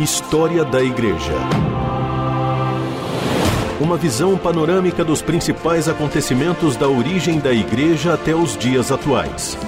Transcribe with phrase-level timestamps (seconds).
[0.00, 1.34] História da Igreja.
[3.78, 9.58] Uma visão panorâmica dos principais acontecimentos da origem da Igreja até os dias atuais.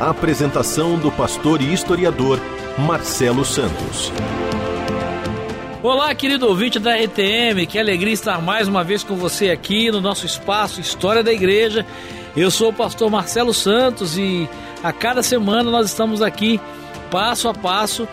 [0.00, 2.38] Apresentação do pastor e historiador
[2.78, 4.12] Marcelo Santos.
[5.82, 10.00] Olá, querido ouvinte da RTM, que alegria estar mais uma vez com você aqui no
[10.00, 11.84] nosso espaço História da Igreja.
[12.36, 14.46] Eu sou o pastor Marcelo Santos e
[14.82, 16.60] a cada semana nós estamos aqui,
[17.10, 18.06] passo a passo,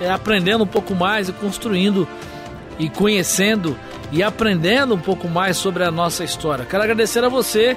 [0.00, 2.08] é, aprendendo um pouco mais e construindo
[2.78, 3.76] e conhecendo
[4.10, 6.64] e aprendendo um pouco mais sobre a nossa história.
[6.64, 7.76] Quero agradecer a você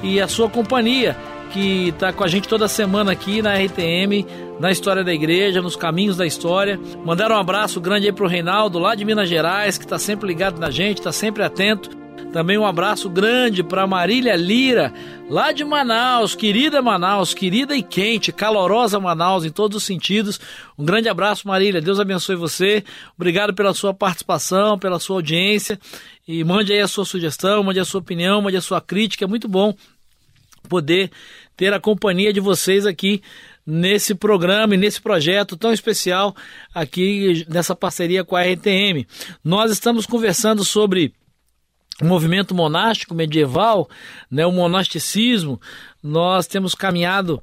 [0.00, 1.16] e a sua companhia
[1.50, 4.24] que está com a gente toda semana aqui na RTM,
[4.60, 6.80] na História da Igreja, nos Caminhos da História.
[7.04, 10.58] Mandar um abraço grande aí pro Reinaldo, lá de Minas Gerais, que está sempre ligado
[10.58, 12.01] na gente, está sempre atento.
[12.32, 14.90] Também um abraço grande para Marília Lira,
[15.28, 20.40] lá de Manaus, querida Manaus, querida e quente, calorosa Manaus em todos os sentidos.
[20.78, 21.80] Um grande abraço, Marília.
[21.82, 22.82] Deus abençoe você.
[23.14, 25.78] Obrigado pela sua participação, pela sua audiência.
[26.26, 29.26] E mande aí a sua sugestão, mande a sua opinião, mande a sua crítica.
[29.26, 29.74] É muito bom
[30.66, 31.10] poder
[31.54, 33.20] ter a companhia de vocês aqui
[33.66, 36.34] nesse programa e nesse projeto tão especial
[36.74, 39.06] aqui nessa parceria com a RTM.
[39.44, 41.12] Nós estamos conversando sobre
[42.04, 43.88] movimento monástico medieval,
[44.30, 45.60] né, o monasticismo,
[46.02, 47.42] nós temos caminhado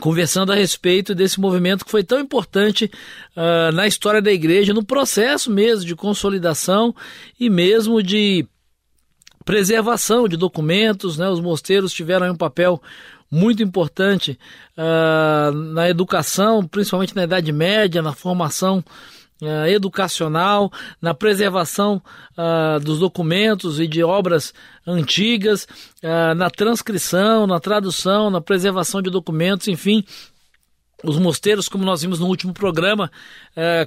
[0.00, 2.90] conversando a respeito desse movimento que foi tão importante
[3.36, 6.94] uh, na história da igreja, no processo mesmo de consolidação
[7.38, 8.46] e mesmo de
[9.44, 11.18] preservação de documentos.
[11.18, 11.28] Né?
[11.28, 12.80] Os mosteiros tiveram um papel
[13.30, 14.38] muito importante
[14.76, 18.84] uh, na educação, principalmente na Idade Média, na formação
[19.42, 22.00] uh, educacional, na preservação
[22.38, 24.54] uh, dos documentos e de obras
[24.86, 25.64] antigas,
[26.02, 30.04] uh, na transcrição, na tradução, na preservação de documentos, enfim.
[31.04, 33.10] Os mosteiros, como nós vimos no último programa,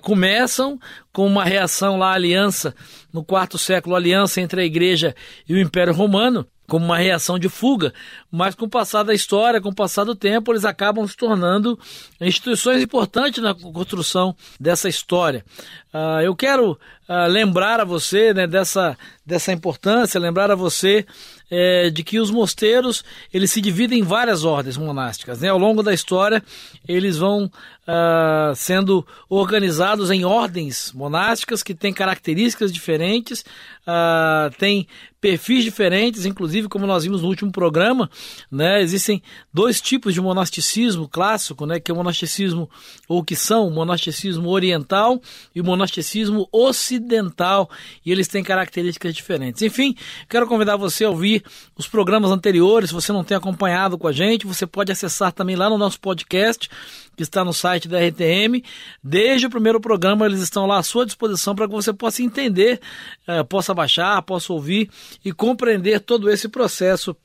[0.01, 0.77] começam
[1.13, 2.75] com uma reação lá aliança,
[3.13, 5.15] no quarto século, aliança entre a igreja
[5.47, 7.93] e o Império Romano, como uma reação de fuga,
[8.31, 11.77] mas com o passar da história, com o passar do tempo, eles acabam se tornando
[12.19, 15.45] instituições importantes na construção dessa história.
[15.93, 21.05] Uh, eu quero uh, lembrar a você né, dessa, dessa importância, lembrar a você
[21.49, 23.03] é, de que os mosteiros
[23.33, 25.41] eles se dividem em várias ordens monásticas.
[25.41, 25.49] Né?
[25.49, 26.43] Ao longo da história,
[26.87, 33.45] eles vão uh, sendo organizados em ordens monásticas que têm características diferentes,
[33.87, 34.87] uh, têm
[35.25, 38.08] perfis diferentes, inclusive como nós vimos no último programa,
[38.52, 42.69] né, existem dois tipos de monasticismo clássico, né, que é o monasticismo,
[43.08, 45.19] ou que são o monasticismo oriental
[45.56, 47.68] e o monasticismo ocidental,
[48.06, 49.63] e eles têm características diferentes.
[49.63, 49.96] Enfim,
[50.30, 51.44] quero convidar você a ouvir
[51.75, 55.56] os programas anteriores, se você não tem acompanhado com a gente, você pode acessar também
[55.56, 56.69] lá no nosso podcast,
[57.16, 58.63] que está no site da RTM.
[59.03, 62.80] Desde o primeiro programa, eles estão lá à sua disposição para que você possa entender,
[63.28, 64.90] eh, possa baixar, possa ouvir
[65.23, 67.15] e compreender todo esse processo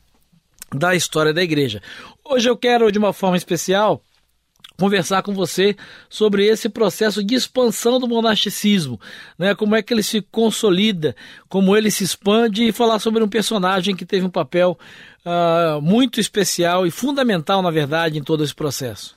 [0.75, 1.83] da história da igreja.
[2.25, 4.03] Hoje eu quero, de uma forma especial,
[4.81, 5.77] conversar com você
[6.09, 8.99] sobre esse processo de expansão do monasticismo,
[9.39, 9.55] né?
[9.55, 11.15] Como é que ele se consolida,
[11.51, 14.79] como ele se expande e falar sobre um personagem que teve um papel
[15.27, 19.17] uh, muito especial e fundamental, na verdade, em todo esse processo.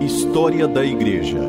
[0.00, 1.40] História da Igreja.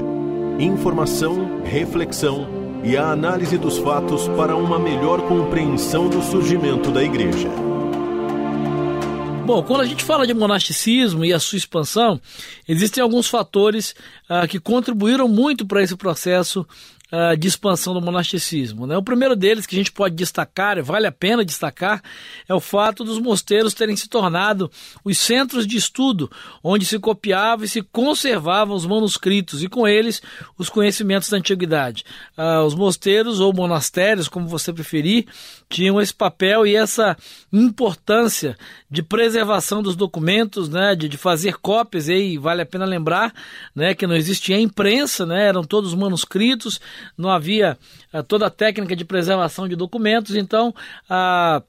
[0.59, 7.49] Informação, reflexão e a análise dos fatos para uma melhor compreensão do surgimento da Igreja.
[9.45, 12.19] Bom, quando a gente fala de monasticismo e a sua expansão,
[12.67, 13.95] existem alguns fatores
[14.27, 16.67] ah, que contribuíram muito para esse processo
[17.11, 18.85] uh, de expansão do monasticismo.
[18.85, 18.97] Né?
[18.97, 22.01] O primeiro deles que a gente pode destacar, vale a pena destacar,
[22.47, 24.69] é o fato dos mosteiros terem se tornado
[25.03, 26.29] os centros de estudo
[26.63, 30.21] onde se copiava e se conservavam os manuscritos e com eles
[30.57, 32.03] os conhecimentos da antiguidade.
[32.37, 35.25] Uh, os mosteiros ou monastérios, como você preferir,
[35.69, 37.17] tinham esse papel e essa
[37.51, 38.57] importância
[38.89, 43.33] de preservação dos documentos, né, de, de fazer cópias, e vale a pena lembrar
[43.75, 46.79] né, que não existia imprensa, né, eram todos manuscritos,
[47.17, 47.77] não havia
[48.13, 50.73] uh, toda a técnica de preservação de documentos, então
[51.09, 51.61] a.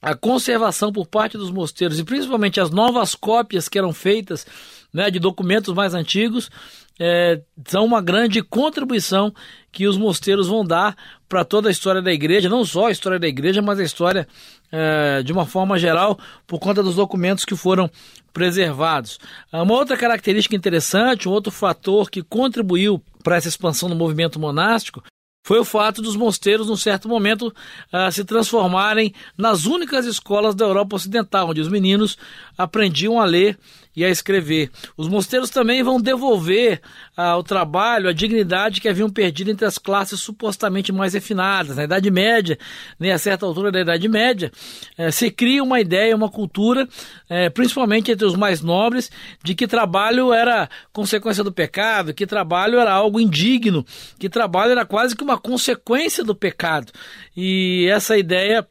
[0.00, 4.46] a conservação por parte dos mosteiros e principalmente as novas cópias que eram feitas
[4.92, 6.50] né, de documentos mais antigos
[6.98, 9.34] é, são uma grande contribuição
[9.72, 10.96] que os mosteiros vão dar
[11.28, 14.28] para toda a história da igreja, não só a história da igreja, mas a história
[14.70, 17.90] é, de uma forma geral, por conta dos documentos que foram
[18.32, 19.18] preservados.
[19.52, 25.02] Uma outra característica interessante, um outro fator que contribuiu para essa expansão do movimento monástico
[25.46, 27.48] foi o fato dos mosteiros, num certo momento,
[27.92, 32.16] uh, se transformarem nas únicas escolas da Europa Ocidental, onde os meninos
[32.56, 33.58] aprendiam a ler
[33.96, 34.70] e a escrever.
[34.96, 36.80] Os mosteiros também vão devolver
[37.16, 41.76] ao ah, trabalho a dignidade que haviam perdido entre as classes supostamente mais refinadas.
[41.76, 42.58] Na Idade Média,
[42.98, 44.50] né, a certa altura da Idade Média,
[44.98, 46.88] eh, se cria uma ideia, uma cultura,
[47.28, 49.10] eh, principalmente entre os mais nobres,
[49.42, 53.84] de que trabalho era consequência do pecado, que trabalho era algo indigno,
[54.18, 56.92] que trabalho era quase que uma consequência do pecado.
[57.36, 58.66] E essa ideia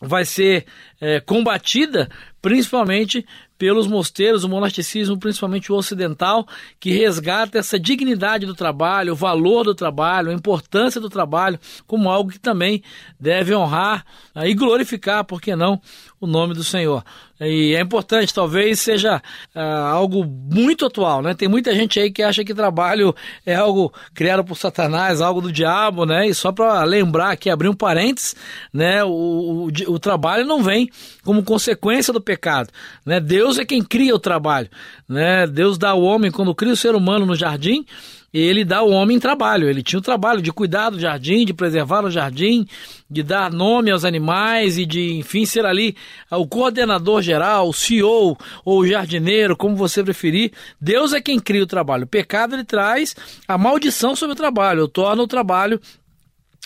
[0.00, 0.64] vai ser
[1.00, 2.08] é, combatida
[2.40, 3.26] principalmente
[3.58, 6.46] pelos mosteiros, o monasticismo, principalmente o ocidental,
[6.78, 12.08] que resgata essa dignidade do trabalho, o valor do trabalho, a importância do trabalho, como
[12.08, 12.82] algo que também
[13.18, 14.06] deve honrar
[14.36, 15.80] e glorificar, por que não,
[16.20, 17.04] o nome do Senhor.
[17.40, 19.22] E é importante, talvez seja
[19.54, 21.34] uh, algo muito atual, né?
[21.34, 23.14] Tem muita gente aí que acha que trabalho
[23.46, 26.26] é algo criado por Satanás, algo do diabo, né?
[26.26, 28.34] E só para lembrar aqui, abrir um parênteses,
[28.72, 29.04] né?
[29.04, 30.90] O, o, o, trabalho não vem
[31.24, 32.70] como consequência do pecado,
[33.06, 33.20] né?
[33.20, 34.68] Deus é quem cria o trabalho,
[35.08, 35.46] né?
[35.46, 37.84] Deus dá ao homem, quando cria o ser humano no jardim,
[38.32, 39.68] ele dá ao homem trabalho.
[39.68, 42.66] Ele tinha o trabalho de cuidar do jardim, de preservar o jardim,
[43.10, 45.96] de dar nome aos animais e de, enfim, ser ali
[46.30, 50.52] o coordenador geral, o CEO ou o jardineiro, como você preferir.
[50.80, 52.04] Deus é quem cria o trabalho.
[52.04, 53.16] O pecado ele traz
[53.46, 55.80] a maldição sobre o trabalho, torna o trabalho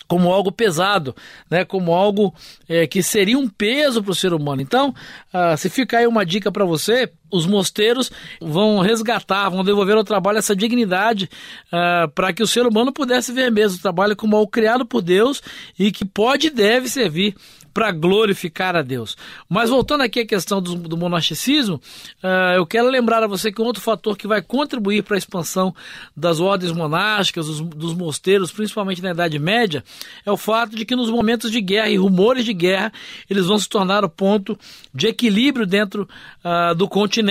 [0.08, 1.16] como algo pesado,
[1.50, 1.64] né?
[1.64, 2.34] como algo
[2.68, 4.60] é, que seria um peso para o ser humano.
[4.60, 4.94] Então,
[5.32, 10.04] uh, se fica aí uma dica para você, os mosteiros vão resgatar, vão devolver ao
[10.04, 11.28] trabalho essa dignidade
[11.72, 15.00] uh, para que o ser humano pudesse ver mesmo o trabalho como algo criado por
[15.00, 15.42] Deus
[15.78, 17.34] e que pode e deve servir
[17.72, 19.16] para glorificar a Deus.
[19.48, 21.80] Mas voltando aqui à questão do, do monasticismo,
[22.22, 25.18] uh, eu quero lembrar a você que um outro fator que vai contribuir para a
[25.18, 25.74] expansão
[26.16, 29.82] das ordens monásticas, dos, dos mosteiros, principalmente na Idade Média,
[30.24, 32.92] é o fato de que nos momentos de guerra e rumores de guerra,
[33.28, 34.58] eles vão se tornar o ponto
[34.94, 36.08] de equilíbrio dentro
[36.44, 37.21] uh, do continente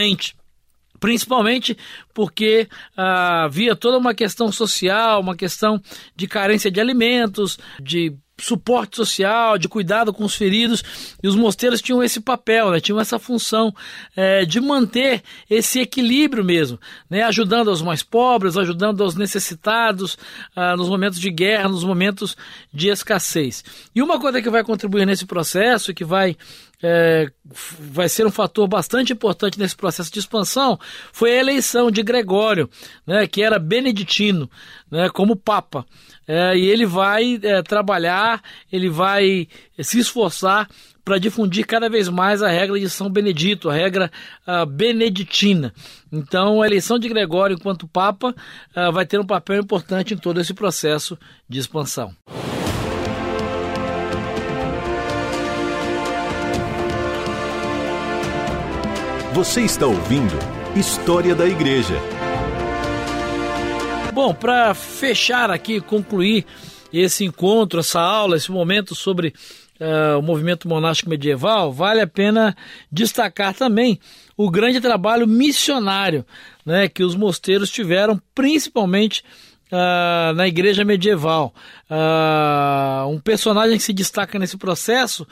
[1.00, 1.76] principalmente
[2.14, 5.82] porque ah, havia toda uma questão social, uma questão
[6.16, 10.84] de carência de alimentos, de suporte social, de cuidado com os feridos,
[11.22, 12.80] e os mosteiros tinham esse papel, né?
[12.80, 13.74] tinham essa função
[14.16, 16.80] é, de manter esse equilíbrio mesmo,
[17.10, 17.24] né?
[17.24, 20.18] ajudando os mais pobres, ajudando os necessitados
[20.56, 22.36] ah, nos momentos de guerra, nos momentos
[22.74, 23.64] de escassez.
[23.94, 26.36] E uma coisa que vai contribuir nesse processo, que vai
[26.84, 27.32] é,
[27.80, 30.80] vai ser um fator bastante importante nesse processo de expansão
[31.12, 32.70] foi a eleição de Gregório,
[33.06, 34.50] né, que era beneditino,
[34.90, 35.86] né, como Papa.
[36.28, 38.42] É, e ele vai é, trabalhar,
[38.72, 39.48] ele vai
[39.80, 40.68] se esforçar
[41.04, 44.12] para difundir cada vez mais a regra de São Benedito, a regra
[44.46, 45.74] a beneditina.
[46.12, 48.36] Então, a eleição de Gregório enquanto Papa
[48.76, 51.18] a, vai ter um papel importante em todo esse processo
[51.50, 52.14] de expansão.
[59.34, 60.38] Você está ouvindo
[60.76, 61.96] História da Igreja.
[64.14, 66.46] Bom, para fechar aqui, concluir
[66.92, 69.34] esse encontro, essa aula, esse momento sobre
[69.80, 72.54] uh, o movimento monástico medieval, vale a pena
[72.92, 74.02] destacar também
[74.36, 76.26] o grande trabalho missionário
[76.66, 79.24] né, que os mosteiros tiveram, principalmente
[79.72, 81.54] uh, na igreja medieval.
[81.90, 85.26] Uh, um personagem que se destaca nesse processo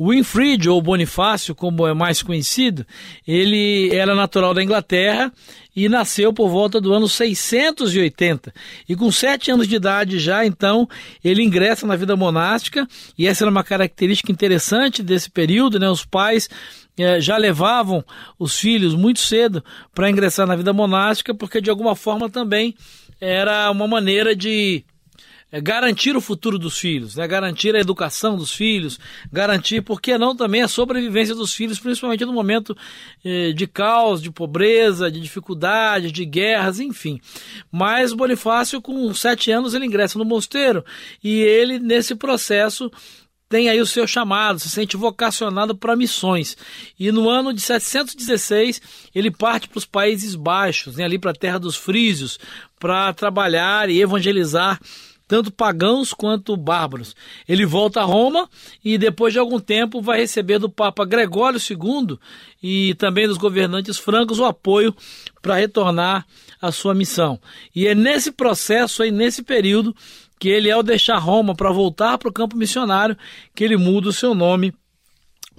[0.00, 2.86] Winfried, ou Bonifácio, como é mais conhecido,
[3.28, 5.30] ele era natural da Inglaterra
[5.76, 8.52] e nasceu por volta do ano 680.
[8.88, 10.88] E com sete anos de idade já, então,
[11.22, 12.88] ele ingressa na vida monástica,
[13.18, 15.88] e essa era uma característica interessante desse período, né?
[15.90, 16.48] Os pais
[16.96, 18.02] eh, já levavam
[18.38, 19.62] os filhos muito cedo
[19.94, 22.74] para ingressar na vida monástica, porque de alguma forma também
[23.20, 24.82] era uma maneira de
[25.52, 27.26] é garantir o futuro dos filhos, né?
[27.26, 28.98] garantir a educação dos filhos,
[29.32, 32.76] garantir, por que não, também a sobrevivência dos filhos, principalmente no momento
[33.24, 37.20] eh, de caos, de pobreza, de dificuldade, de guerras, enfim.
[37.70, 40.84] Mas Bonifácio, com sete anos, ele ingressa no mosteiro
[41.22, 42.90] e ele, nesse processo,
[43.50, 46.56] tem aí o seu chamado, se sente vocacionado para missões.
[46.96, 48.80] E no ano de 716,
[49.12, 52.38] ele parte para os Países Baixos, né, ali para a terra dos Frísios,
[52.78, 54.78] para trabalhar e evangelizar
[55.30, 57.14] tanto pagãos quanto bárbaros.
[57.48, 58.50] Ele volta a Roma
[58.84, 62.18] e depois de algum tempo vai receber do Papa Gregório II
[62.60, 64.92] e também dos governantes francos o apoio
[65.40, 66.26] para retornar
[66.60, 67.38] à sua missão.
[67.72, 69.94] E é nesse processo aí, nesse período,
[70.36, 73.16] que ele, ao deixar Roma para voltar para o campo missionário,
[73.54, 74.74] que ele muda o seu nome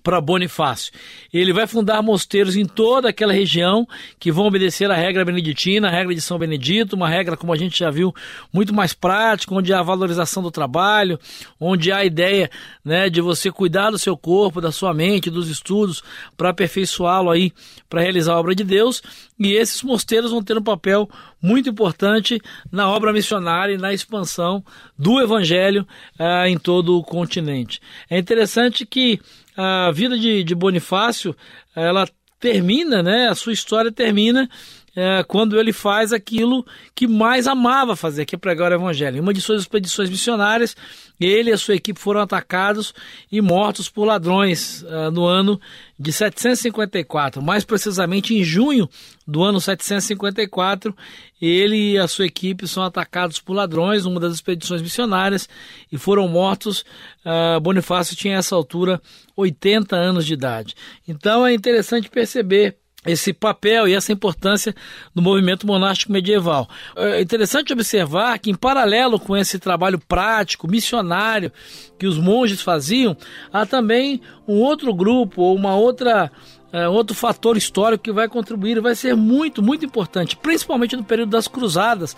[0.03, 0.91] para Bonifácio.
[1.33, 3.87] Ele vai fundar mosteiros em toda aquela região
[4.19, 7.57] que vão obedecer à regra beneditina, a regra de São Benedito, uma regra, como a
[7.57, 8.13] gente já viu,
[8.51, 11.19] muito mais prática, onde há valorização do trabalho,
[11.59, 12.49] onde há a ideia
[12.83, 16.03] né, de você cuidar do seu corpo, da sua mente, dos estudos,
[16.35, 17.51] para aperfeiçoá-lo aí,
[17.89, 19.01] para realizar a obra de Deus.
[19.43, 21.09] E esses mosteiros vão ter um papel
[21.41, 22.39] muito importante
[22.71, 24.63] na obra missionária e na expansão
[24.95, 25.87] do evangelho
[26.19, 27.81] ah, em todo o continente.
[28.07, 29.19] É interessante que
[29.57, 31.35] a vida de, de Bonifácio,
[31.75, 32.07] ela
[32.39, 33.29] termina, né?
[33.29, 34.47] A sua história termina
[34.95, 39.17] é, quando ele faz aquilo que mais amava fazer, que é pregar o evangelho.
[39.17, 40.75] Em uma de suas expedições missionárias,
[41.19, 42.93] ele e a sua equipe foram atacados
[43.31, 45.59] e mortos por ladrões uh, no ano
[45.97, 48.89] de 754, mais precisamente em junho
[49.25, 50.95] do ano 754,
[51.39, 55.47] ele e a sua equipe são atacados por ladrões numa das expedições missionárias
[55.91, 56.83] e foram mortos.
[57.23, 59.01] Uh, Bonifácio tinha essa altura
[59.35, 60.75] 80 anos de idade.
[61.07, 64.75] Então é interessante perceber esse papel e essa importância
[65.13, 66.69] do movimento monástico medieval.
[66.95, 71.51] É interessante observar que, em paralelo com esse trabalho prático, missionário,
[71.97, 73.17] que os monges faziam,
[73.51, 76.31] há também um outro grupo ou uma outra
[76.73, 81.31] é, outro fator histórico que vai contribuir vai ser muito, muito importante, principalmente no período
[81.31, 82.15] das cruzadas,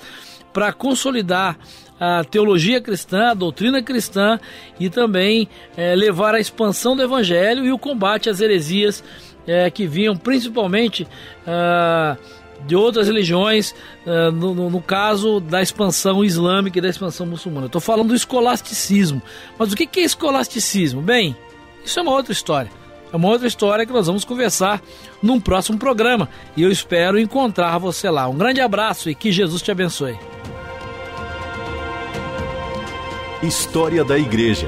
[0.51, 1.57] para consolidar
[1.99, 4.39] a teologia cristã, a doutrina cristã
[4.79, 9.03] e também é, levar a expansão do evangelho e o combate às heresias
[9.47, 11.07] é, que vinham principalmente
[11.45, 12.17] ah,
[12.65, 17.67] de outras religiões, ah, no, no, caso da expansão islâmica e da expansão muçulmana.
[17.67, 19.21] Estou falando do escolasticismo.
[19.57, 21.01] Mas o que é escolasticismo?
[21.01, 21.35] Bem,
[21.83, 22.71] isso é uma outra história.
[23.12, 24.81] É uma outra história que nós vamos conversar
[25.21, 26.27] num próximo programa.
[26.57, 28.27] E eu espero encontrar você lá.
[28.27, 30.17] Um grande abraço e que Jesus te abençoe.
[33.43, 34.67] História da Igreja